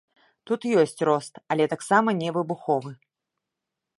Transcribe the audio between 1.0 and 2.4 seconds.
рост, але таксама не